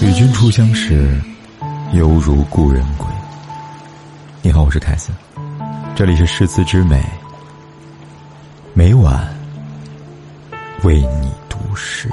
[0.00, 1.20] 与君初相识，
[1.92, 3.06] 犹如故人归。
[4.42, 5.14] 你好，我是凯森，
[5.96, 7.02] 这里是诗词之美，
[8.74, 9.26] 每晚
[10.84, 12.08] 为你读诗。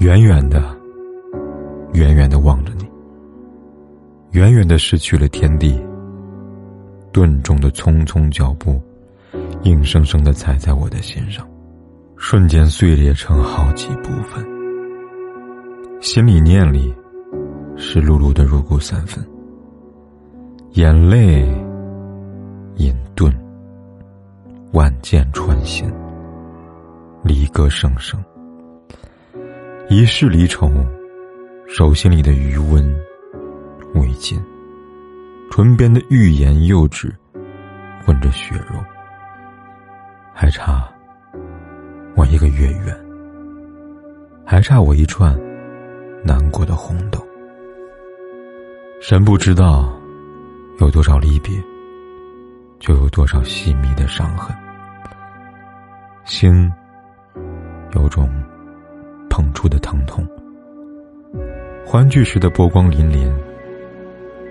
[0.00, 0.74] 远远的，
[1.92, 2.88] 远远的望着你，
[4.30, 5.78] 远远的失去了天地，
[7.12, 8.80] 顿重的匆匆脚步。
[9.64, 11.46] 硬生生的踩在我的心上，
[12.16, 14.46] 瞬间碎裂成好几部分。
[16.00, 16.94] 心里念里，
[17.76, 19.22] 湿漉漉的入骨三分。
[20.74, 21.42] 眼泪
[22.76, 23.32] 隐遁，
[24.72, 25.90] 万箭穿心。
[27.24, 28.22] 离歌声声，
[29.88, 30.70] 一世离愁，
[31.66, 32.96] 手心里的余温，
[35.58, 37.12] 唇边的欲言又止，
[38.06, 38.80] 混着血肉。
[40.32, 40.88] 还差
[42.14, 42.96] 我一个月圆，
[44.46, 45.36] 还差我一串
[46.24, 47.18] 难过的红豆。
[49.00, 49.92] 神不知道
[50.78, 51.60] 有多少离别，
[52.78, 54.56] 就有多少细密的伤痕。
[56.24, 56.72] 心
[57.96, 58.30] 有种
[59.28, 60.24] 捧出的疼痛，
[61.84, 63.28] 欢聚时的波光粼粼，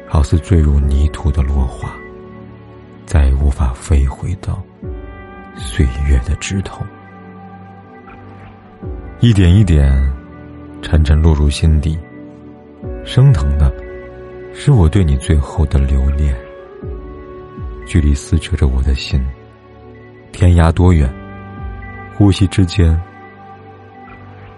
[0.07, 1.93] 好似坠入泥土的落花，
[3.05, 4.63] 再也无法飞回到。
[5.55, 6.85] 岁月的枝头，
[9.19, 9.91] 一点一点，
[10.83, 11.97] 沉沉落入心底。
[13.03, 13.73] 升腾的，
[14.53, 16.35] 是我对你最后的留恋。
[17.87, 19.19] 距离撕扯着我的心，
[20.31, 21.11] 天涯多远？
[22.13, 22.99] 呼吸之间，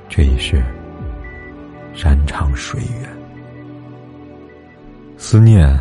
[0.10, 0.62] 却已是
[1.94, 3.10] 山长水远。
[5.32, 5.80] 思念，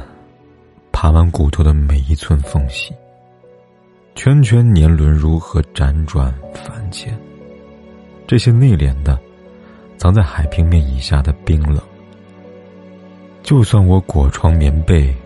[0.92, 2.94] 爬满骨头的每一寸缝隙。
[4.14, 7.18] 圈圈年轮如何辗转反迁？
[8.26, 9.18] 这些内敛的，
[9.96, 11.80] 藏在海平面以下的冰冷。
[13.42, 15.16] 就算我裹床棉被，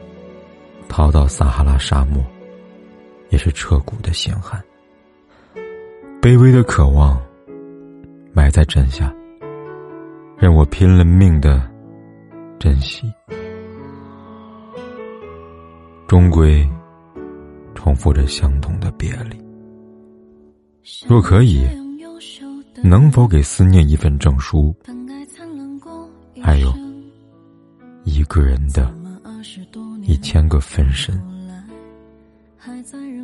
[0.89, 2.25] 逃到撒哈拉沙漠，
[3.31, 4.63] 也是彻骨的险寒。
[6.21, 7.21] 卑微的渴望，
[8.33, 9.13] 埋在枕下，
[10.39, 11.69] 让我拼了命的
[12.61, 13.13] 珍惜，
[16.13, 16.69] 终归。
[17.75, 19.43] 重复着相同的别离。
[21.09, 21.67] 若可以，
[22.85, 24.77] 能否给思念一份证书？
[26.43, 26.71] 还有
[28.05, 28.95] 一个人的
[30.03, 31.19] 一千个分身。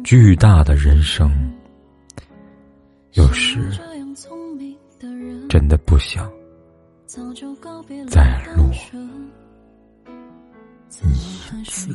[0.02, 1.30] 巨大的人生，
[3.12, 3.70] 有时
[5.46, 6.26] 真的不想
[8.08, 8.76] 再落一
[11.62, 11.94] 次。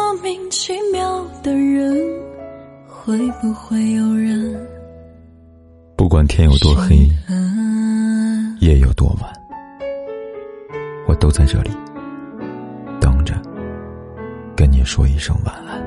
[0.11, 1.95] 莫名其妙的人，
[2.85, 4.67] 会不会有人？
[5.95, 7.07] 不管天有多黑，
[8.59, 9.33] 夜有多晚，
[11.07, 11.69] 我都在这里
[12.99, 13.41] 等着
[14.53, 15.81] 跟你说一声晚安。